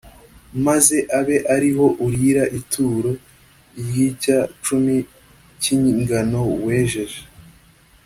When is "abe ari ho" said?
1.19-1.85